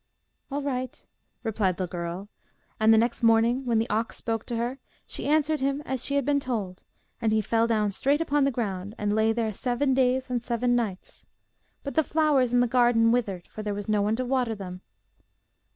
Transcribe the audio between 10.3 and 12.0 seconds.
seven nights. But